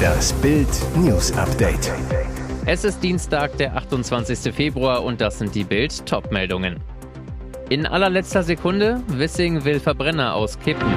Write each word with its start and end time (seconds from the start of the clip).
Das 0.00 0.32
Bild 0.34 0.68
News 0.96 1.32
Update. 1.32 1.92
Es 2.66 2.84
ist 2.84 3.02
Dienstag, 3.02 3.56
der 3.58 3.76
28. 3.76 4.54
Februar 4.54 5.02
und 5.02 5.20
das 5.20 5.38
sind 5.38 5.54
die 5.54 5.64
Bild 5.64 6.06
Topmeldungen. 6.06 6.80
In 7.68 7.86
allerletzter 7.86 8.42
Sekunde, 8.42 9.02
Wissing 9.08 9.64
will 9.64 9.80
Verbrenner 9.80 10.34
auskippen. 10.34 10.88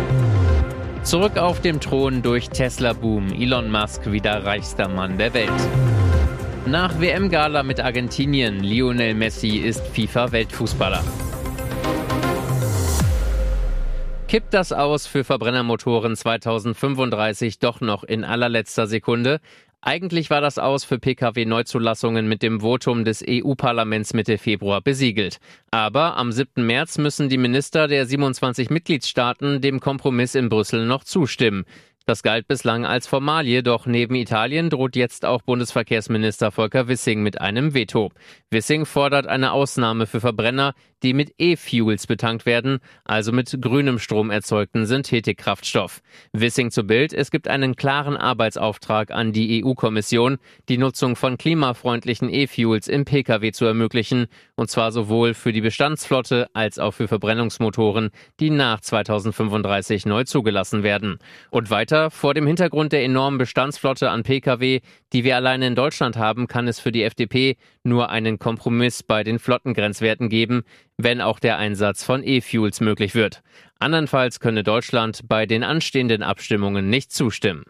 Zurück 1.03 1.37
auf 1.37 1.61
dem 1.61 1.79
Thron 1.79 2.21
durch 2.21 2.49
Tesla-Boom, 2.49 3.33
Elon 3.33 3.69
Musk 3.69 4.11
wieder 4.11 4.45
reichster 4.45 4.87
Mann 4.87 5.17
der 5.17 5.33
Welt. 5.33 5.51
Nach 6.65 6.99
WM-Gala 6.99 7.63
mit 7.63 7.79
Argentinien, 7.81 8.63
Lionel 8.63 9.13
Messi 9.13 9.57
ist 9.57 9.85
FIFA-Weltfußballer. 9.87 11.03
Kippt 14.33 14.55
das 14.55 14.71
aus 14.71 15.05
für 15.05 15.23
Verbrennermotoren 15.23 16.15
2035 16.15 17.59
doch 17.59 17.81
noch 17.81 18.03
in 18.03 18.23
allerletzter 18.23 18.87
Sekunde? 18.87 19.39
Eigentlich 19.79 20.31
war 20.31 20.41
das 20.41 20.57
Aus 20.57 20.83
für 20.83 20.97
Pkw-Neuzulassungen 20.97 22.27
mit 22.27 22.41
dem 22.41 22.61
Votum 22.61 23.05
des 23.05 23.23
EU-Parlaments 23.23 24.15
Mitte 24.15 24.39
Februar 24.39 24.81
besiegelt. 24.81 25.37
Aber 25.69 26.17
am 26.17 26.31
7. 26.31 26.65
März 26.65 26.97
müssen 26.97 27.29
die 27.29 27.37
Minister 27.37 27.87
der 27.87 28.07
27 28.07 28.71
Mitgliedstaaten 28.71 29.61
dem 29.61 29.79
Kompromiss 29.79 30.33
in 30.33 30.49
Brüssel 30.49 30.87
noch 30.87 31.03
zustimmen. 31.03 31.65
Das 32.05 32.21
galt 32.21 32.49
bislang 32.49 32.85
als 32.85 33.07
Formalie, 33.07 33.63
doch 33.63 33.85
neben 33.85 34.15
Italien 34.15 34.69
droht 34.69 34.97
jetzt 34.97 35.23
auch 35.23 35.41
Bundesverkehrsminister 35.41 36.51
Volker 36.51 36.89
Wissing 36.89 37.23
mit 37.23 37.39
einem 37.39 37.73
Veto. 37.73 38.11
Wissing 38.51 38.85
fordert 38.85 39.25
eine 39.25 39.53
Ausnahme 39.53 40.05
für 40.05 40.19
Verbrenner, 40.19 40.73
die 41.01 41.13
mit 41.13 41.33
E-Fuels 41.37 42.07
betankt 42.07 42.45
werden, 42.45 42.79
also 43.03 43.31
mit 43.31 43.57
grünem 43.61 43.99
Strom 43.99 44.31
erzeugten 44.31 44.85
Synthetikkraftstoff. 44.85 46.01
Wissing 46.31 46.71
zu 46.71 46.83
Bild, 46.83 47.13
es 47.13 47.31
gibt 47.31 47.47
einen 47.47 47.75
klaren 47.75 48.17
Arbeitsauftrag 48.17 49.11
an 49.11 49.31
die 49.31 49.63
EU-Kommission, 49.63 50.37
die 50.69 50.77
Nutzung 50.77 51.15
von 51.15 51.37
klimafreundlichen 51.37 52.29
E-Fuels 52.29 52.87
im 52.87 53.05
Pkw 53.05 53.51
zu 53.51 53.65
ermöglichen, 53.65 54.27
und 54.55 54.69
zwar 54.69 54.91
sowohl 54.91 55.33
für 55.33 55.51
die 55.51 55.61
Bestandsflotte 55.61 56.47
als 56.53 56.79
auch 56.79 56.91
für 56.91 57.07
Verbrennungsmotoren, 57.07 58.11
die 58.39 58.49
nach 58.49 58.79
2035 58.81 60.05
neu 60.05 60.23
zugelassen 60.23 60.83
werden. 60.83 61.19
Und 61.49 61.69
weiter, 61.69 61.92
vor 62.09 62.33
dem 62.33 62.47
Hintergrund 62.47 62.91
der 62.91 63.03
enormen 63.03 63.37
Bestandsflotte 63.37 64.09
an 64.09 64.23
Pkw, 64.23 64.81
die 65.13 65.23
wir 65.23 65.35
alleine 65.35 65.67
in 65.67 65.75
Deutschland 65.75 66.17
haben, 66.17 66.47
kann 66.47 66.67
es 66.67 66.79
für 66.79 66.91
die 66.91 67.03
FDP 67.03 67.57
nur 67.83 68.09
einen 68.09 68.39
Kompromiss 68.39 69.03
bei 69.03 69.23
den 69.23 69.39
Flottengrenzwerten 69.39 70.29
geben, 70.29 70.63
wenn 70.97 71.21
auch 71.21 71.39
der 71.39 71.57
Einsatz 71.57 72.03
von 72.03 72.23
E-Fuels 72.23 72.81
möglich 72.81 73.15
wird. 73.15 73.43
Andernfalls 73.79 74.39
könne 74.39 74.63
Deutschland 74.63 75.27
bei 75.27 75.45
den 75.45 75.63
anstehenden 75.63 76.23
Abstimmungen 76.23 76.89
nicht 76.89 77.11
zustimmen. 77.11 77.63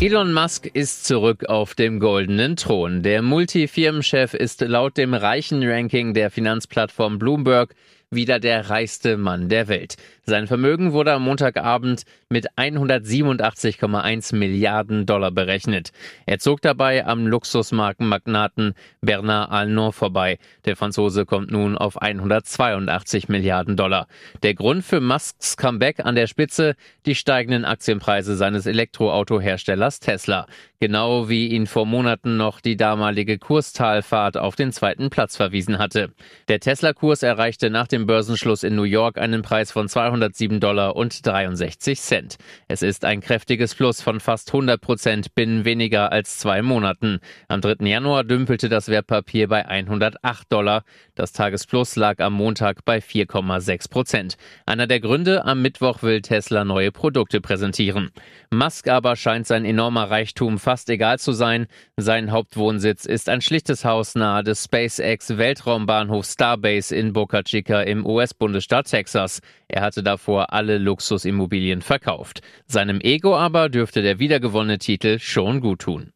Elon 0.00 0.32
Musk 0.32 0.66
ist 0.66 1.04
zurück 1.04 1.44
auf 1.48 1.76
dem 1.76 2.00
goldenen 2.00 2.56
Thron. 2.56 3.02
Der 3.02 3.22
Multifirmenchef 3.22 4.34
ist 4.34 4.60
laut 4.60 4.96
dem 4.96 5.14
reichen 5.14 5.62
Ranking 5.62 6.12
der 6.12 6.32
Finanzplattform 6.32 7.20
Bloomberg 7.20 7.76
wieder 8.12 8.38
der 8.38 8.70
reichste 8.70 9.16
Mann 9.16 9.48
der 9.48 9.68
Welt. 9.68 9.96
Sein 10.24 10.46
Vermögen 10.46 10.92
wurde 10.92 11.12
am 11.12 11.24
Montagabend 11.24 12.04
mit 12.28 12.52
187,1 12.52 14.36
Milliarden 14.36 15.04
Dollar 15.04 15.32
berechnet. 15.32 15.90
Er 16.26 16.38
zog 16.38 16.62
dabei 16.62 17.04
am 17.04 17.26
Luxusmarkenmagnaten 17.26 18.74
Bernard 19.00 19.50
Arnault 19.50 19.94
vorbei. 19.94 20.38
Der 20.64 20.76
Franzose 20.76 21.26
kommt 21.26 21.50
nun 21.50 21.76
auf 21.76 22.00
182 22.00 23.28
Milliarden 23.28 23.76
Dollar. 23.76 24.06
Der 24.44 24.54
Grund 24.54 24.84
für 24.84 25.00
Musks 25.00 25.56
Comeback 25.56 25.98
an 26.04 26.14
der 26.14 26.28
Spitze 26.28 26.76
die 27.04 27.16
steigenden 27.16 27.64
Aktienpreise 27.64 28.36
seines 28.36 28.66
Elektroautoherstellers 28.66 29.98
Tesla. 29.98 30.46
Genau 30.78 31.28
wie 31.28 31.48
ihn 31.48 31.66
vor 31.66 31.86
Monaten 31.86 32.36
noch 32.36 32.60
die 32.60 32.76
damalige 32.76 33.38
Kurstalfahrt 33.38 34.36
auf 34.36 34.56
den 34.56 34.72
zweiten 34.72 35.10
Platz 35.10 35.36
verwiesen 35.36 35.78
hatte. 35.78 36.12
Der 36.48 36.60
Tesla-Kurs 36.60 37.22
erreichte 37.22 37.70
nach 37.70 37.86
dem 37.86 38.01
Börsenschluss 38.04 38.62
in 38.62 38.76
New 38.76 38.82
York 38.82 39.18
einen 39.18 39.42
Preis 39.42 39.72
von 39.72 39.88
207 39.88 40.60
Dollar 40.60 40.96
und 40.96 41.26
63 41.26 42.00
Cent. 42.00 42.36
Es 42.68 42.82
ist 42.82 43.04
ein 43.04 43.20
kräftiges 43.20 43.74
Plus 43.74 44.02
von 44.02 44.20
fast 44.20 44.48
100 44.48 44.80
Prozent 44.80 45.34
binnen 45.34 45.64
weniger 45.64 46.12
als 46.12 46.38
zwei 46.38 46.62
Monaten. 46.62 47.20
Am 47.48 47.60
3. 47.60 47.86
Januar 47.86 48.24
dümpelte 48.24 48.68
das 48.68 48.88
Wertpapier 48.88 49.48
bei 49.48 49.66
108 49.66 50.52
Dollar. 50.52 50.84
Das 51.14 51.32
Tagesplus 51.32 51.96
lag 51.96 52.20
am 52.20 52.34
Montag 52.34 52.84
bei 52.84 52.98
4,6 52.98 53.90
Prozent. 53.90 54.36
Einer 54.66 54.86
der 54.86 55.00
Gründe, 55.00 55.44
am 55.44 55.62
Mittwoch 55.62 56.02
will 56.02 56.22
Tesla 56.22 56.64
neue 56.64 56.92
Produkte 56.92 57.40
präsentieren. 57.40 58.10
Musk 58.50 58.88
aber 58.88 59.16
scheint 59.16 59.46
sein 59.46 59.64
enormer 59.64 60.10
Reichtum 60.10 60.58
fast 60.58 60.90
egal 60.90 61.18
zu 61.18 61.32
sein. 61.32 61.66
Sein 61.96 62.30
Hauptwohnsitz 62.30 63.04
ist 63.04 63.28
ein 63.28 63.40
schlichtes 63.40 63.84
Haus 63.84 64.14
nahe 64.14 64.42
des 64.42 64.64
SpaceX 64.64 65.36
Weltraumbahnhofs 65.38 66.32
Starbase 66.34 66.94
in 66.94 67.12
Boca 67.12 67.42
Chica 67.42 67.82
im 67.92 68.04
US-Bundesstaat 68.04 68.88
Texas. 68.88 69.40
Er 69.68 69.82
hatte 69.82 70.02
davor 70.02 70.52
alle 70.52 70.78
Luxusimmobilien 70.78 71.82
verkauft. 71.82 72.40
Seinem 72.66 73.00
Ego 73.00 73.36
aber 73.36 73.68
dürfte 73.68 74.02
der 74.02 74.18
wiedergewonnene 74.18 74.78
Titel 74.78 75.20
schon 75.20 75.60
gut 75.60 75.82
tun. 75.82 76.12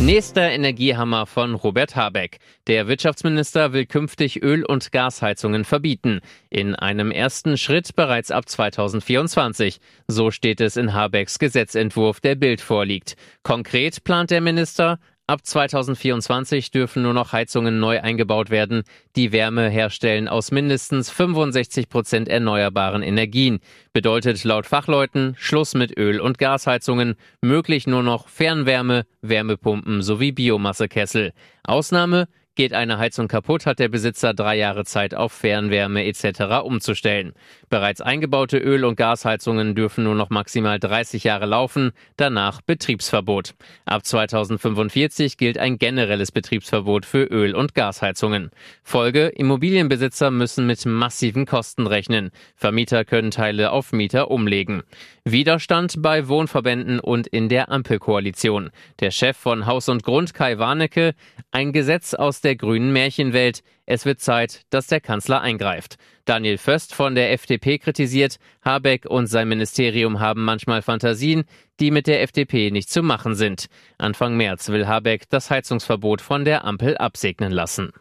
Nächster 0.00 0.50
Energiehammer 0.50 1.26
von 1.26 1.54
Robert 1.54 1.94
Habeck. 1.94 2.38
Der 2.68 2.88
Wirtschaftsminister 2.88 3.74
will 3.74 3.84
künftig 3.84 4.42
Öl- 4.42 4.64
und 4.64 4.92
Gasheizungen 4.92 5.66
verbieten. 5.66 6.20
In 6.48 6.74
einem 6.74 7.10
ersten 7.10 7.58
Schritt 7.58 7.94
bereits 7.94 8.30
ab 8.30 8.48
2024. 8.48 9.78
So 10.08 10.30
steht 10.30 10.62
es 10.62 10.78
in 10.78 10.94
Habecks 10.94 11.38
Gesetzentwurf, 11.38 12.20
der 12.20 12.34
Bild 12.34 12.62
vorliegt. 12.62 13.14
Konkret 13.42 14.02
plant 14.02 14.30
der 14.30 14.40
Minister, 14.40 14.98
Ab 15.30 15.46
2024 15.46 16.72
dürfen 16.72 17.04
nur 17.04 17.14
noch 17.14 17.32
Heizungen 17.32 17.78
neu 17.78 18.00
eingebaut 18.00 18.50
werden, 18.50 18.82
die 19.14 19.30
Wärme 19.30 19.68
herstellen 19.68 20.26
aus 20.26 20.50
mindestens 20.50 21.08
65 21.08 21.88
Prozent 21.88 22.28
erneuerbaren 22.28 23.04
Energien. 23.04 23.60
Bedeutet 23.92 24.42
laut 24.42 24.66
Fachleuten 24.66 25.36
Schluss 25.38 25.74
mit 25.76 25.96
Öl- 25.96 26.18
und 26.18 26.38
Gasheizungen, 26.38 27.14
möglich 27.42 27.86
nur 27.86 28.02
noch 28.02 28.26
Fernwärme, 28.26 29.06
Wärmepumpen 29.22 30.02
sowie 30.02 30.32
Biomassekessel. 30.32 31.32
Ausnahme 31.62 32.26
Geht 32.56 32.74
eine 32.74 32.98
Heizung 32.98 33.28
kaputt, 33.28 33.64
hat 33.64 33.78
der 33.78 33.88
Besitzer 33.88 34.34
drei 34.34 34.56
Jahre 34.56 34.84
Zeit, 34.84 35.14
auf 35.14 35.32
Fernwärme 35.32 36.04
etc. 36.04 36.64
umzustellen. 36.64 37.32
Bereits 37.68 38.00
eingebaute 38.00 38.58
Öl- 38.58 38.84
und 38.84 38.96
Gasheizungen 38.96 39.76
dürfen 39.76 40.02
nur 40.02 40.16
noch 40.16 40.30
maximal 40.30 40.80
30 40.80 41.22
Jahre 41.22 41.46
laufen, 41.46 41.92
danach 42.16 42.60
Betriebsverbot. 42.60 43.54
Ab 43.84 44.04
2045 44.04 45.36
gilt 45.36 45.58
ein 45.58 45.78
generelles 45.78 46.32
Betriebsverbot 46.32 47.06
für 47.06 47.22
Öl- 47.22 47.54
und 47.54 47.76
Gasheizungen. 47.76 48.50
Folge, 48.82 49.28
Immobilienbesitzer 49.28 50.32
müssen 50.32 50.66
mit 50.66 50.84
massiven 50.84 51.46
Kosten 51.46 51.86
rechnen. 51.86 52.30
Vermieter 52.56 53.04
können 53.04 53.30
Teile 53.30 53.70
auf 53.70 53.92
Mieter 53.92 54.28
umlegen. 54.28 54.82
Widerstand 55.24 56.02
bei 56.02 56.26
Wohnverbänden 56.26 56.98
und 56.98 57.28
in 57.28 57.48
der 57.48 57.70
Ampelkoalition. 57.70 58.70
Der 58.98 59.12
Chef 59.12 59.36
von 59.36 59.66
Haus 59.66 59.88
und 59.88 60.02
Grund, 60.02 60.34
Kai 60.34 60.58
Warnecke, 60.58 61.14
ein 61.52 61.72
Gesetz 61.72 62.14
aus 62.14 62.39
der 62.40 62.56
grünen 62.56 62.92
Märchenwelt. 62.92 63.62
Es 63.86 64.06
wird 64.06 64.20
Zeit, 64.20 64.62
dass 64.70 64.86
der 64.86 65.00
Kanzler 65.00 65.40
eingreift. 65.40 65.96
Daniel 66.24 66.58
Föst 66.58 66.94
von 66.94 67.14
der 67.14 67.32
FDP 67.32 67.78
kritisiert, 67.78 68.36
Habeck 68.62 69.06
und 69.06 69.26
sein 69.26 69.48
Ministerium 69.48 70.20
haben 70.20 70.44
manchmal 70.44 70.82
Fantasien, 70.82 71.44
die 71.80 71.90
mit 71.90 72.06
der 72.06 72.22
FDP 72.22 72.70
nicht 72.70 72.90
zu 72.90 73.02
machen 73.02 73.34
sind. 73.34 73.66
Anfang 73.98 74.36
März 74.36 74.68
will 74.68 74.86
Habeck 74.86 75.28
das 75.28 75.50
Heizungsverbot 75.50 76.20
von 76.20 76.44
der 76.44 76.64
Ampel 76.64 76.96
absegnen 76.96 77.52
lassen. 77.52 77.92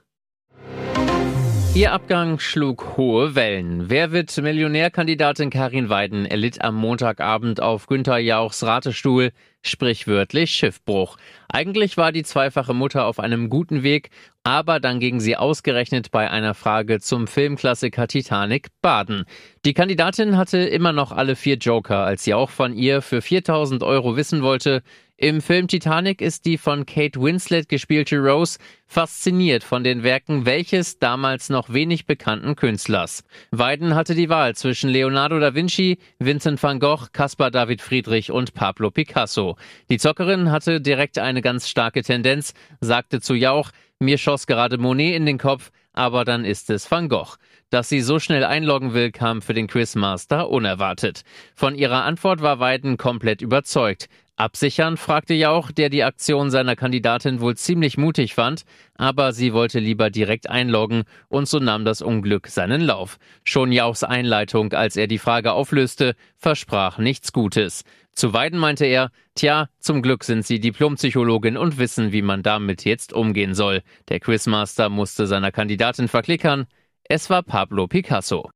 Ihr 1.75 1.93
Abgang 1.93 2.39
schlug 2.39 2.97
hohe 2.97 3.35
Wellen. 3.35 3.89
Wer 3.91 4.11
wird 4.11 4.35
Millionärkandidatin 4.35 5.51
Karin 5.51 5.87
Weiden 5.87 6.25
erlitt 6.25 6.61
am 6.61 6.75
Montagabend 6.75 7.61
auf 7.61 7.85
Günther 7.85 8.17
Jauchs 8.17 8.63
Ratestuhl 8.63 9.31
sprichwörtlich 9.61 10.51
Schiffbruch. 10.51 11.17
Eigentlich 11.47 11.95
war 11.95 12.11
die 12.11 12.23
zweifache 12.23 12.73
Mutter 12.73 13.05
auf 13.05 13.19
einem 13.19 13.49
guten 13.49 13.83
Weg, 13.83 14.09
aber 14.43 14.79
dann 14.79 14.99
ging 14.99 15.19
sie 15.19 15.37
ausgerechnet 15.37 16.09
bei 16.09 16.29
einer 16.31 16.55
Frage 16.55 16.99
zum 16.99 17.27
Filmklassiker 17.27 18.07
Titanic 18.07 18.69
baden. 18.81 19.25
Die 19.63 19.75
Kandidatin 19.75 20.37
hatte 20.37 20.57
immer 20.57 20.91
noch 20.91 21.11
alle 21.11 21.35
vier 21.35 21.57
Joker, 21.57 21.99
als 21.99 22.23
sie 22.23 22.33
auch 22.33 22.49
von 22.49 22.73
ihr 22.73 23.03
für 23.03 23.21
4000 23.21 23.83
Euro 23.83 24.15
wissen 24.15 24.41
wollte, 24.41 24.81
im 25.19 25.41
Film 25.41 25.67
Titanic 25.67 26.21
ist 26.21 26.45
die 26.45 26.57
von 26.57 26.85
Kate 26.85 27.21
Winslet 27.21 27.67
gespielte 27.67 28.17
Rose 28.19 28.57
fasziniert 28.87 29.65
von 29.65 29.83
den 29.83 30.01
Werken 30.03 30.45
welches 30.45 30.97
damals 30.97 31.49
noch 31.49 31.73
wenig 31.73 32.05
bekannten 32.05 32.55
Künstlers. 32.55 33.25
Weiden 33.51 33.95
hatte 33.95 34.15
die 34.15 34.29
Wahl 34.29 34.55
zwischen 34.55 34.89
Leonardo 34.89 35.37
da 35.41 35.53
Vinci, 35.53 35.97
Vincent 36.19 36.63
van 36.63 36.79
Gogh, 36.79 37.07
Caspar 37.11 37.51
David 37.51 37.81
Friedrich 37.81 38.31
und 38.31 38.53
Pablo 38.53 38.91
Picasso. 38.91 39.57
Die 39.89 39.97
Zockerin 39.97 40.51
hatte 40.51 40.79
direkt 40.79 41.19
eine 41.19 41.41
ganz 41.41 41.67
starke 41.67 42.01
Tendenz, 42.01 42.53
sagte 42.79 43.19
zu 43.19 43.33
Jauch, 43.33 43.71
mir 43.99 44.17
schoss 44.17 44.47
gerade 44.47 44.77
Monet 44.77 45.17
in 45.17 45.25
den 45.25 45.37
Kopf, 45.37 45.71
aber 45.91 46.23
dann 46.23 46.45
ist 46.45 46.69
es 46.69 46.89
Van 46.89 47.09
Gogh. 47.09 47.35
Dass 47.69 47.89
sie 47.89 48.01
so 48.01 48.19
schnell 48.19 48.45
einloggen 48.45 48.93
will, 48.93 49.11
kam 49.11 49.41
für 49.41 49.53
den 49.53 49.67
Quizmaster 49.67 50.49
unerwartet. 50.49 51.23
Von 51.53 51.75
ihrer 51.75 52.05
Antwort 52.05 52.41
war 52.41 52.59
Weiden 52.59 52.97
komplett 52.97 53.41
überzeugt. 53.41 54.07
Absichern 54.39 54.95
fragte 54.95 55.33
Jauch, 55.33 55.69
der 55.69 55.89
die 55.89 56.05
Aktion 56.05 56.49
seiner 56.49 56.77
Kandidatin 56.77 57.41
wohl 57.41 57.57
ziemlich 57.57 57.97
mutig 57.97 58.35
fand, 58.35 58.63
aber 58.95 59.33
sie 59.33 59.51
wollte 59.51 59.79
lieber 59.79 60.09
direkt 60.09 60.49
einloggen 60.49 61.03
und 61.27 61.49
so 61.49 61.59
nahm 61.59 61.83
das 61.83 62.01
Unglück 62.01 62.47
seinen 62.47 62.79
Lauf. 62.79 63.17
Schon 63.43 63.73
Jauchs 63.73 64.05
Einleitung, 64.05 64.71
als 64.71 64.95
er 64.95 65.07
die 65.07 65.17
Frage 65.17 65.51
auflöste, 65.51 66.15
versprach 66.37 66.99
nichts 66.99 67.33
Gutes. 67.33 67.83
Zu 68.13 68.31
Weiden 68.31 68.59
meinte 68.59 68.85
er, 68.85 69.11
tja, 69.35 69.67
zum 69.79 70.01
Glück 70.01 70.23
sind 70.23 70.45
Sie 70.45 70.61
Diplompsychologin 70.61 71.57
und 71.57 71.77
wissen, 71.77 72.13
wie 72.13 72.21
man 72.21 72.41
damit 72.41 72.85
jetzt 72.85 73.11
umgehen 73.11 73.53
soll. 73.53 73.81
Der 74.07 74.21
Quizmaster 74.21 74.87
musste 74.87 75.27
seiner 75.27 75.51
Kandidatin 75.51 76.07
verklickern. 76.07 76.65
Es 77.03 77.29
war 77.29 77.43
Pablo 77.43 77.87
Picasso. 77.87 78.49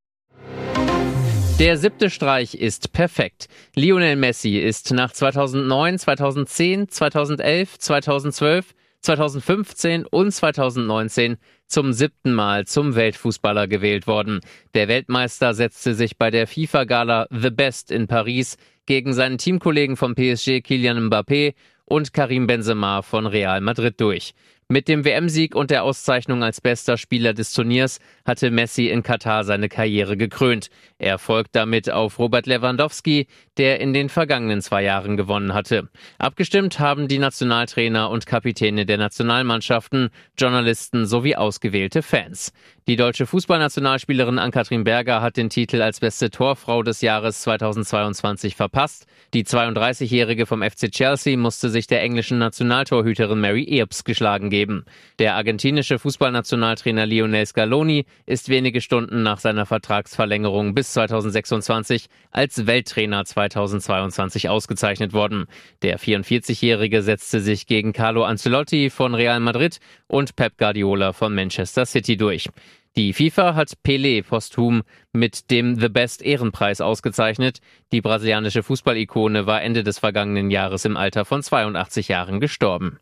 Der 1.60 1.78
siebte 1.78 2.10
Streich 2.10 2.56
ist 2.56 2.94
perfekt. 2.94 3.48
Lionel 3.76 4.16
Messi 4.16 4.58
ist 4.58 4.92
nach 4.92 5.14
2009, 5.14 6.00
2010, 6.00 6.90
2011, 6.90 7.78
2012, 7.78 8.74
2015 9.02 10.06
und 10.08 10.32
2019 10.32 11.38
zum 11.68 11.94
siebten 11.94 12.34
Mal 12.34 12.66
zum 12.66 12.96
Weltfußballer 12.96 13.68
gewählt 13.68 14.08
worden. 14.08 14.40
Der 14.74 14.88
Weltmeister 14.88 15.54
setzte 15.54 15.94
sich 15.94 16.18
bei 16.18 16.32
der 16.32 16.48
FIFA-Gala 16.48 17.28
The 17.30 17.52
Best 17.52 17.92
in 17.92 18.08
Paris 18.08 18.58
gegen 18.88 19.14
seinen 19.14 19.38
Teamkollegen 19.38 19.96
vom 19.96 20.16
PSG 20.16 20.62
Kylian 20.62 21.10
Mbappé 21.10 21.54
und 21.86 22.14
Karim 22.14 22.48
Benzema 22.48 23.04
von 23.04 23.28
Real 23.28 23.62
Madrid 23.62 24.02
durch. 24.02 24.34
Mit 24.70 24.88
dem 24.88 25.04
WM-Sieg 25.04 25.56
und 25.56 25.72
der 25.72 25.84
Auszeichnung 25.84 26.44
als 26.44 26.62
bester 26.62 26.98
Spieler 26.98 27.34
des 27.34 27.54
Turniers 27.54 28.00
hatte 28.26 28.50
Messi 28.50 28.88
in 28.88 29.04
Katar 29.04 29.44
seine 29.44 29.70
Karriere 29.70 30.16
gekrönt. 30.16 30.70
Er 30.98 31.20
folgt 31.20 31.56
damit 31.56 31.90
auf 31.90 32.18
Robert 32.18 32.48
Lewandowski, 32.48 33.28
der 33.58 33.82
in 33.82 33.94
den 33.94 34.10
vergangenen 34.10 34.62
zwei 34.62 34.84
Jahren 34.84 35.18
gewonnen 35.18 35.54
hatte. 35.54 35.90
Abgestimmt 36.18 36.80
haben 36.80 37.08
die 37.08 37.20
Nationaltrainer 37.20 38.10
und 38.10 38.26
Kapitäne 38.26 38.86
der 38.86 38.98
Nationalmannschaften, 38.98 40.10
Journalisten 40.38 41.06
sowie 41.06 41.36
ausgewählte 41.36 42.02
Fans. 42.02 42.54
Die 42.86 42.98
deutsche 42.98 43.26
Fußballnationalspielerin 43.26 44.40
Ann-Kathrin 44.40 44.84
Berger 44.84 45.22
hat 45.22 45.38
den 45.38 45.50
Titel 45.50 45.82
als 45.82 46.02
beste 46.02 46.30
Torfrau 46.30 46.84
des 46.84 47.00
Jahres 47.00 47.40
2022 47.44 48.58
verpasst. 48.58 49.06
Die 49.34 49.46
32-Jährige 49.46 50.46
vom 50.46 50.62
FC 50.62 50.92
Chelsea 50.92 51.38
musste 51.38 51.70
sich 51.70 51.88
der 51.88 52.02
englischen 52.02 52.40
Nationaltorhüterin 52.40 53.40
Mary 53.40 53.64
Earps 53.64 54.04
geschlagen 54.04 54.50
geben. 54.50 54.84
Der 55.18 55.36
argentinische 55.36 55.98
Fußballnationaltrainer 55.98 57.06
Lionel 57.06 57.46
Scaloni 57.46 58.06
ist 58.26 58.50
wenige 58.50 58.82
Stunden 58.82 59.24
nach 59.24 59.40
seiner 59.40 59.66
Vertragsverlängerung 59.66 60.76
bis 60.76 60.92
2026 60.92 62.08
als 62.32 62.68
Welttrainer 62.68 63.24
2022 63.24 64.50
ausgezeichnet 64.50 65.14
worden. 65.14 65.46
Der 65.84 66.00
44-Jährige 66.00 67.02
setzte 67.02 67.40
sich 67.40 67.66
gegen 67.66 67.94
Carlo 67.94 68.26
Ancelotti 68.26 68.90
von 68.90 69.16
Real 69.16 69.40
Madrid 69.40 69.80
und 70.08 70.36
Pep 70.36 70.58
Guardiola 70.58 71.14
von 71.14 71.34
Manchester 71.34 71.86
City 71.86 72.18
durch. 72.18 72.50
Die 72.96 73.12
FIFA 73.12 73.56
hat 73.56 73.74
Pelé 73.84 74.22
posthum 74.22 74.84
mit 75.14 75.50
dem 75.50 75.80
The 75.80 75.90
Best 75.90 76.22
Ehrenpreis 76.22 76.80
ausgezeichnet. 76.80 77.60
Die 77.92 78.02
brasilianische 78.02 78.62
Fußballikone 78.62 79.48
war 79.48 79.64
Ende 79.64 79.84
des 79.84 79.98
vergangenen 79.98 80.52
Jahres 80.52 80.86
im 80.86 80.96
Alter 80.96 81.26
von 81.26 81.42
82 81.42 82.08
Jahren 82.08 82.40
gestorben. 82.40 83.00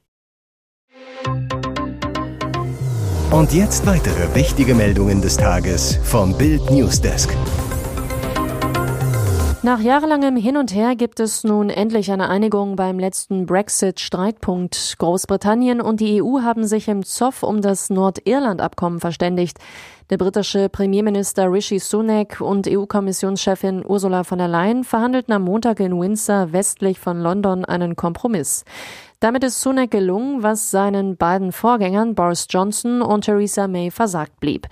Und 3.32 3.54
jetzt 3.54 3.86
weitere 3.86 4.34
wichtige 4.34 4.76
Meldungen 4.76 5.22
des 5.22 5.36
Tages 5.36 5.98
vom 6.04 6.38
Bild 6.38 6.70
Newsdesk. 6.70 7.36
Nach 9.64 9.80
jahrelangem 9.80 10.38
Hin 10.38 10.58
und 10.58 10.74
Her 10.74 10.96
gibt 10.96 11.20
es 11.20 11.44
nun 11.44 11.70
endlich 11.70 12.12
eine 12.12 12.30
Einigung 12.30 12.76
beim 12.76 12.98
letzten 12.98 13.46
Brexit-Streitpunkt. 13.46 14.96
Großbritannien 14.98 15.82
und 15.82 16.00
die 16.00 16.24
EU 16.24 16.42
haben 16.42 16.66
sich 16.66 16.88
im 16.88 17.04
Zoff 17.04 17.44
um 17.44 17.62
das 17.62 17.92
Nordirland-Abkommen 17.92 19.00
verständigt. 19.00 19.60
Der 20.10 20.18
britische 20.18 20.68
Premierminister 20.68 21.52
Rishi 21.52 21.78
Sunak 21.78 22.42
und 22.42 22.68
EU-Kommissionschefin 22.68 23.86
Ursula 23.86 24.24
von 24.24 24.40
der 24.40 24.48
Leyen 24.48 24.84
verhandelten 24.84 25.32
am 25.36 25.44
Montag 25.44 25.80
in 25.80 26.00
Windsor 26.00 26.52
westlich 26.54 27.00
von 27.00 27.22
London 27.22 27.64
einen 27.64 27.96
Kompromiss. 27.96 28.66
Damit 29.20 29.44
ist 29.44 29.62
Sunak 29.62 29.92
gelungen, 29.92 30.42
was 30.42 30.72
seinen 30.72 31.18
beiden 31.18 31.52
Vorgängern 31.52 32.16
Boris 32.16 32.48
Johnson 32.50 33.04
und 33.04 33.26
Theresa 33.26 33.68
May 33.68 33.92
versagt 33.92 34.40
blieb. 34.40 34.68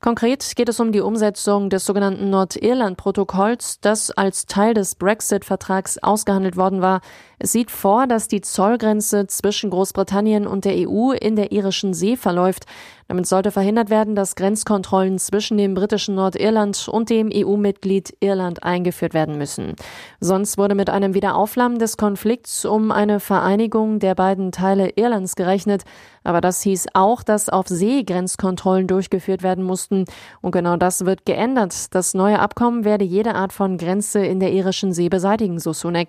Konkret 0.00 0.54
geht 0.54 0.68
es 0.68 0.78
um 0.78 0.92
die 0.92 1.00
Umsetzung 1.00 1.70
des 1.70 1.84
sogenannten 1.84 2.30
Nordirland-Protokolls, 2.30 3.80
das 3.80 4.12
als 4.12 4.46
Teil 4.46 4.72
des 4.72 4.94
Brexit-Vertrags 4.94 5.98
ausgehandelt 5.98 6.56
worden 6.56 6.80
war. 6.80 7.00
Es 7.40 7.50
sieht 7.50 7.72
vor, 7.72 8.06
dass 8.06 8.28
die 8.28 8.40
Zollgrenze 8.40 9.26
zwischen 9.26 9.70
Großbritannien 9.70 10.46
und 10.46 10.64
der 10.64 10.88
EU 10.88 11.10
in 11.10 11.34
der 11.34 11.50
irischen 11.50 11.94
See 11.94 12.16
verläuft. 12.16 12.66
Damit 13.08 13.26
sollte 13.26 13.50
verhindert 13.50 13.88
werden, 13.88 14.14
dass 14.14 14.36
Grenzkontrollen 14.36 15.18
zwischen 15.18 15.56
dem 15.56 15.72
britischen 15.72 16.14
Nordirland 16.14 16.88
und 16.88 17.08
dem 17.08 17.30
EU-Mitglied 17.32 18.14
Irland 18.20 18.62
eingeführt 18.62 19.14
werden 19.14 19.38
müssen. 19.38 19.76
Sonst 20.20 20.58
wurde 20.58 20.74
mit 20.74 20.90
einem 20.90 21.14
Wiederauflammen 21.14 21.78
des 21.78 21.96
Konflikts 21.96 22.66
um 22.66 22.90
eine 22.92 23.18
Vereinigung 23.18 23.98
der 23.98 24.14
beiden 24.14 24.52
Teile 24.52 24.90
Irlands 24.96 25.36
gerechnet. 25.36 25.84
Aber 26.22 26.42
das 26.42 26.60
hieß 26.60 26.88
auch, 26.92 27.22
dass 27.22 27.48
auf 27.48 27.68
See 27.68 28.02
Grenzkontrollen 28.02 28.86
durchgeführt 28.86 29.42
werden 29.42 29.64
mussten. 29.64 30.04
Und 30.42 30.50
genau 30.50 30.76
das 30.76 31.06
wird 31.06 31.24
geändert. 31.24 31.94
Das 31.94 32.12
neue 32.12 32.38
Abkommen 32.38 32.84
werde 32.84 33.06
jede 33.06 33.34
Art 33.34 33.54
von 33.54 33.78
Grenze 33.78 34.18
in 34.18 34.38
der 34.38 34.52
irischen 34.52 34.92
See 34.92 35.08
beseitigen, 35.08 35.58
so 35.58 35.72
Sunak. 35.72 36.08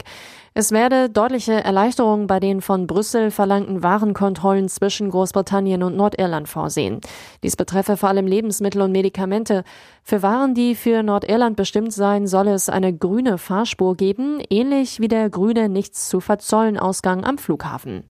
Es 0.59 0.73
werde 0.73 1.09
deutliche 1.09 1.53
Erleichterungen 1.53 2.27
bei 2.27 2.41
den 2.41 2.59
von 2.59 2.85
Brüssel 2.85 3.31
verlangten 3.31 3.81
Warenkontrollen 3.81 4.67
zwischen 4.67 5.09
Großbritannien 5.09 5.83
und 5.83 5.95
Nordirland 5.95 6.49
vorsehen. 6.49 6.99
Dies 7.43 7.55
betreffe 7.55 7.95
vor 7.95 8.09
allem 8.09 8.27
Lebensmittel 8.27 8.81
und 8.81 8.91
Medikamente. 8.91 9.63
Für 10.03 10.21
Waren, 10.21 10.55
die 10.55 10.75
für 10.75 11.01
Nordirland 11.01 11.55
bestimmt 11.55 11.93
seien, 11.93 12.27
solle 12.27 12.51
es 12.51 12.67
eine 12.67 12.93
grüne 12.93 13.37
Fahrspur 13.37 13.95
geben, 13.95 14.41
ähnlich 14.49 14.99
wie 14.99 15.07
der 15.07 15.29
grüne 15.29 15.69
nichts 15.69 16.09
zu 16.09 16.19
verzollen 16.19 16.77
Ausgang 16.77 17.23
am 17.23 17.37
Flughafen. 17.37 18.09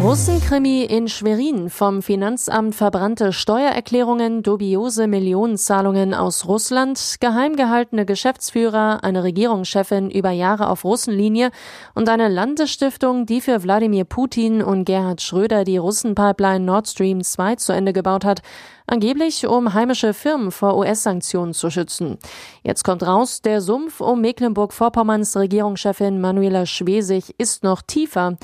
Russenkrimi 0.00 0.84
in 0.84 1.08
Schwerin. 1.08 1.70
Vom 1.70 2.02
Finanzamt 2.02 2.74
verbrannte 2.74 3.32
Steuererklärungen, 3.32 4.42
dubiose 4.42 5.06
Millionenzahlungen 5.06 6.14
aus 6.14 6.46
Russland, 6.46 7.16
geheim 7.20 7.56
gehaltene 7.56 8.04
Geschäftsführer, 8.04 9.04
eine 9.04 9.24
Regierungschefin 9.24 10.10
über 10.10 10.30
Jahre 10.30 10.68
auf 10.68 10.84
Russenlinie 10.84 11.50
und 11.94 12.08
eine 12.08 12.28
Landesstiftung, 12.28 13.26
die 13.26 13.40
für 13.40 13.62
Wladimir 13.62 14.04
Putin 14.04 14.62
und 14.62 14.84
Gerhard 14.84 15.22
Schröder 15.22 15.64
die 15.64 15.76
Russenpipeline 15.76 16.64
Nord 16.64 16.88
Stream 16.88 17.22
2 17.22 17.56
zu 17.56 17.72
Ende 17.72 17.92
gebaut 17.92 18.24
hat, 18.24 18.42
Angeblich, 18.92 19.46
um 19.46 19.72
heimische 19.72 20.12
Firmen 20.12 20.50
vor 20.50 20.76
US-Sanktionen 20.76 21.54
zu 21.54 21.70
schützen. 21.70 22.18
Jetzt 22.62 22.84
kommt 22.84 23.02
raus, 23.02 23.40
der 23.40 23.62
Sumpf 23.62 24.02
um 24.02 24.20
Mecklenburg-Vorpommerns 24.20 25.34
Regierungschefin 25.34 26.20
Manuela 26.20 26.66
Schwesig 26.66 27.34
ist 27.38 27.64
noch 27.64 27.80
tiefer. 27.80 28.36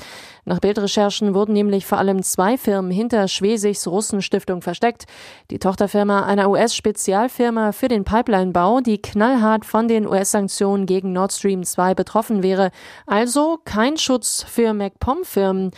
Nach 0.45 0.57
Bildrecherchen 0.57 1.35
wurden 1.35 1.53
nämlich 1.53 1.85
vor 1.85 1.99
allem 1.99 2.23
zwei 2.23 2.57
Firmen 2.57 2.89
hinter 2.89 3.27
Schwesigs 3.27 3.85
Russenstiftung 3.85 4.63
versteckt. 4.63 5.05
Die 5.51 5.59
Tochterfirma 5.59 6.25
einer 6.25 6.49
US-Spezialfirma 6.49 7.71
für 7.71 7.87
den 7.87 8.03
Pipelinebau, 8.03 8.79
die 8.79 8.99
knallhart 8.99 9.65
von 9.65 9.87
den 9.87 10.07
US-Sanktionen 10.07 10.87
gegen 10.87 11.13
Nord 11.13 11.31
Stream 11.31 11.63
2 11.63 11.93
betroffen 11.93 12.41
wäre. 12.41 12.71
Also 13.05 13.59
kein 13.65 13.97
Schutz 13.97 14.43
für 14.49 14.73
MacPom-Firmen. 14.73 15.69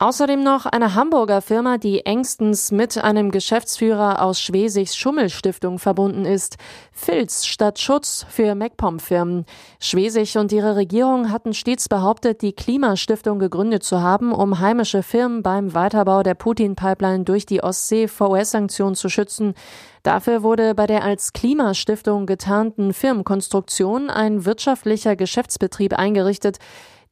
Außerdem 0.00 0.42
noch 0.42 0.66
eine 0.66 0.96
Hamburger 0.96 1.40
Firma, 1.40 1.78
die 1.78 2.04
engstens 2.04 2.72
mit 2.72 2.98
einem 2.98 3.30
Geschäftsführer 3.30 4.22
aus 4.22 4.40
Schwesigs 4.40 4.96
Schummelstiftung 4.96 5.78
verbunden 5.78 6.24
ist. 6.24 6.56
Filz 6.90 7.46
statt 7.46 7.78
Schutz 7.78 8.26
für 8.28 8.56
MacPom-Firmen. 8.56 9.46
Schwesig 9.78 10.36
und 10.36 10.50
ihre 10.50 10.74
Regierung 10.74 11.30
hatten 11.30 11.54
stets 11.54 11.88
behauptet, 11.88 12.42
die 12.42 12.54
Klimastiftung 12.54 13.38
gegründet 13.38 13.84
zu 13.84 14.00
haben, 14.00 14.32
um 14.32 14.58
heimische 14.58 15.04
Firmen 15.04 15.44
beim 15.44 15.74
Weiterbau 15.74 16.24
der 16.24 16.34
Putin-Pipeline 16.34 17.22
durch 17.22 17.46
die 17.46 17.62
Ostsee 17.62 18.08
vor 18.08 18.30
US-Sanktionen 18.30 18.96
zu 18.96 19.08
schützen. 19.08 19.54
Dafür 20.02 20.42
wurde 20.42 20.74
bei 20.74 20.88
der 20.88 21.04
als 21.04 21.32
Klimastiftung 21.32 22.26
getarnten 22.26 22.92
Firmenkonstruktion 22.92 24.10
ein 24.10 24.44
wirtschaftlicher 24.44 25.14
Geschäftsbetrieb 25.14 25.96
eingerichtet, 25.96 26.58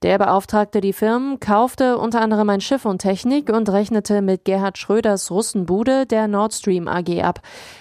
der 0.03 0.19
beauftragte 0.19 0.81
die 0.81 0.93
Firmen, 0.93 1.39
kaufte 1.39 1.97
unter 1.97 2.21
anderem 2.21 2.51
ein 2.51 2.61
Schiff 2.61 2.85
und 2.85 3.01
Technik 3.01 3.51
und 3.51 3.69
rechnete 3.69 4.21
mit 4.21 4.45
Gerhard 4.45 4.79
Schröders 4.79 5.31
Russenbude 5.31 6.07
der 6.07 6.29
Nord 6.29 6.55
Stream 6.55 6.89
AG 6.89 7.23
ab. 7.23 7.41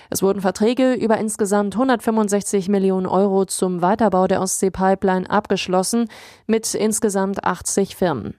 Es 0.09 0.21
wurden 0.21 0.41
Verträge 0.41 0.93
über 0.93 1.17
insgesamt 1.17 1.75
165 1.75 2.69
Millionen 2.69 3.07
Euro 3.07 3.45
zum 3.45 3.81
Weiterbau 3.81 4.27
der 4.27 4.41
Ostsee-Pipeline 4.41 5.29
abgeschlossen 5.29 6.09
mit 6.45 6.73
insgesamt 6.75 7.43
80 7.43 7.95
Firmen. 7.95 8.35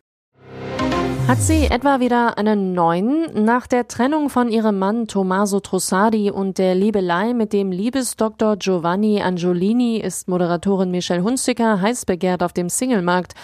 Hat 1.28 1.40
sie 1.40 1.66
etwa 1.66 2.00
wieder 2.00 2.36
einen 2.36 2.74
neuen? 2.74 3.44
Nach 3.44 3.66
der 3.66 3.86
Trennung 3.86 4.28
von 4.28 4.48
ihrem 4.48 4.78
Mann 4.78 5.06
Tommaso 5.06 5.60
Trussardi 5.60 6.30
und 6.30 6.58
der 6.58 6.74
Liebelei 6.74 7.32
mit 7.32 7.52
dem 7.52 7.70
Liebesdoktor 7.70 8.56
Giovanni 8.56 9.22
Angiolini 9.22 9.98
ist 9.98 10.28
Moderatorin 10.28 10.90
Michelle 10.90 11.22
Hunziker 11.22 11.80
heiß 11.80 12.06
begehrt 12.06 12.42
auf 12.42 12.52
dem 12.52 12.68
Singlemarkt. 12.68 13.34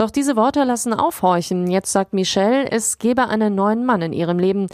Doch 0.00 0.10
diese 0.10 0.34
Worte 0.34 0.64
lassen 0.64 0.94
aufhorchen. 0.94 1.70
Jetzt 1.70 1.92
sagt 1.92 2.14
Michelle, 2.14 2.70
es 2.70 2.96
gebe 2.96 3.28
einen 3.28 3.54
neuen 3.54 3.84
Mann 3.84 4.00
in 4.00 4.14
ihrem 4.14 4.38
Leben. 4.38 4.66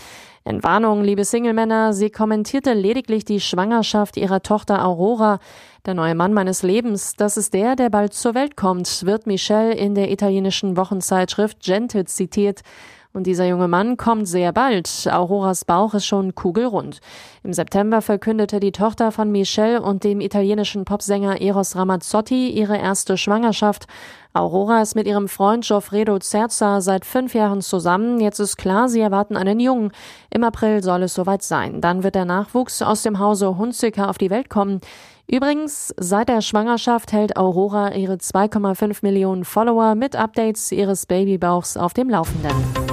Entwarnung, 0.45 1.02
liebe 1.02 1.25
Single-Männer, 1.25 1.92
sie 1.95 2.11
kommentierte 2.11 2.75
lediglich 2.75 3.25
die 3.25 3.40
Schwangerschaft 3.40 4.16
ihrer 4.16 4.45
Tochter 4.45 4.87
Aurora. 4.87 5.40
Der 5.85 5.95
neue 5.95 6.14
Mann 6.14 6.33
meines 6.33 6.62
Lebens, 6.62 7.14
das 7.16 7.37
ist 7.37 7.54
der, 7.54 7.75
der 7.75 7.90
bald 7.90 8.14
zur 8.14 8.37
Welt 8.37 8.56
kommt, 8.56 9.04
wird 9.04 9.26
Michelle 9.26 9.75
in 9.75 9.97
der 9.97 10.12
italienischen 10.12 10.76
Wochenzeitschrift 10.76 11.59
Gentle 11.59 12.04
zitiert. 12.04 12.61
Und 13.17 13.27
dieser 13.27 13.47
junge 13.47 13.67
Mann 13.67 13.97
kommt 13.97 14.29
sehr 14.29 14.53
bald. 14.53 15.09
Auroras 15.11 15.65
Bauch 15.65 15.95
ist 15.95 16.05
schon 16.05 16.35
kugelrund. 16.35 17.01
Im 17.43 17.55
September 17.55 18.03
verkündete 18.03 18.61
die 18.61 18.73
Tochter 18.73 19.11
von 19.11 19.33
Michelle 19.33 19.81
und 19.81 20.05
dem 20.05 20.21
italienischen 20.21 20.85
Popsänger 20.85 21.41
Eros 21.41 21.77
Ramazzotti 21.77 22.51
ihre 22.51 22.77
erste 22.77 23.17
Schwangerschaft. 23.17 23.87
Aurora 24.35 24.83
ist 24.83 24.97
mit 24.97 25.07
ihrem 25.07 25.29
Freund 25.29 25.67
Goffredo 25.67 26.19
Zerza 26.19 26.83
seit 26.83 27.07
fünf 27.07 27.33
Jahren 27.33 27.63
zusammen. 27.63 28.21
Jetzt 28.21 28.39
ist 28.39 28.59
klar, 28.59 28.91
sie 28.91 29.01
erwarten 29.01 29.39
einen 29.39 29.61
Jungen. 29.61 29.93
Im 30.29 30.45
April 30.45 30.83
soll 30.83 31.05
es 31.05 31.15
soweit 31.15 31.43
sein. 31.43 31.81
Dann 31.81 32.03
wird 32.03 32.17
der 32.17 32.27
Nachwuchs 32.27 32.83
aus 32.83 33.03
dem 33.03 33.19
Hause 33.19 33.57
Hunziker 33.57 34.11
auf 34.11 34.19
die 34.19 34.29
Welt 34.29 34.51
kommen. 34.51 34.83
Übrigens, 35.27 35.95
seit 35.97 36.29
der 36.29 36.43
Schwangerschaft 36.43 37.13
hält 37.13 37.39
Aurora 37.39 37.95
ihre 37.95 38.17
2,5 38.17 38.99
Millionen 39.01 39.47
Follower 39.47 39.95
mit 39.95 40.15
Updates 40.17 40.71
ihres 40.71 41.07
Babybauchs 41.07 41.79
auf 41.79 41.95
dem 41.95 42.11
Laufenden. 42.11 42.86